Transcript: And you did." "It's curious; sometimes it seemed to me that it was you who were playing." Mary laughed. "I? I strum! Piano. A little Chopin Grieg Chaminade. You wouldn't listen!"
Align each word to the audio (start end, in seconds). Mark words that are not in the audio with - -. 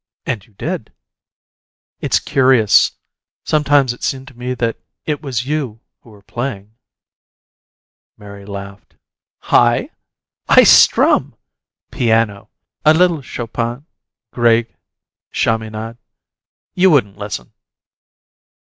And 0.25 0.43
you 0.47 0.53
did." 0.55 0.91
"It's 1.99 2.17
curious; 2.19 2.93
sometimes 3.45 3.93
it 3.93 4.01
seemed 4.01 4.27
to 4.29 4.33
me 4.33 4.55
that 4.55 4.77
it 5.05 5.21
was 5.21 5.45
you 5.45 5.79
who 5.99 6.09
were 6.09 6.23
playing." 6.23 6.73
Mary 8.17 8.43
laughed. 8.43 8.95
"I? 9.43 9.91
I 10.49 10.63
strum! 10.63 11.35
Piano. 11.91 12.49
A 12.83 12.95
little 12.95 13.21
Chopin 13.21 13.85
Grieg 14.33 14.75
Chaminade. 15.31 15.99
You 16.73 16.89
wouldn't 16.89 17.19
listen!" 17.19 17.53